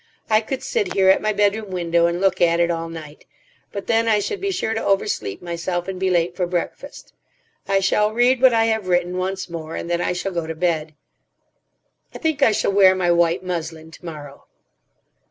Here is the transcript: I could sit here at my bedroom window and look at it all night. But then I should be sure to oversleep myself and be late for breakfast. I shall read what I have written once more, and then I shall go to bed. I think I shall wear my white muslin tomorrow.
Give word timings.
I 0.31 0.41
could 0.41 0.63
sit 0.63 0.93
here 0.95 1.09
at 1.11 1.21
my 1.21 1.31
bedroom 1.31 1.69
window 1.69 2.07
and 2.07 2.19
look 2.19 2.41
at 2.41 2.59
it 2.59 2.71
all 2.71 2.89
night. 2.89 3.27
But 3.71 3.85
then 3.85 4.07
I 4.07 4.17
should 4.17 4.41
be 4.41 4.49
sure 4.49 4.73
to 4.73 4.83
oversleep 4.83 5.43
myself 5.43 5.87
and 5.87 5.99
be 5.99 6.09
late 6.09 6.35
for 6.35 6.47
breakfast. 6.47 7.13
I 7.67 7.81
shall 7.81 8.11
read 8.11 8.41
what 8.41 8.51
I 8.51 8.65
have 8.65 8.87
written 8.87 9.17
once 9.19 9.47
more, 9.47 9.75
and 9.75 9.91
then 9.91 10.01
I 10.01 10.13
shall 10.13 10.31
go 10.31 10.47
to 10.47 10.55
bed. 10.55 10.95
I 12.15 12.17
think 12.17 12.41
I 12.41 12.51
shall 12.51 12.71
wear 12.73 12.95
my 12.95 13.11
white 13.11 13.43
muslin 13.43 13.91
tomorrow. 13.91 14.47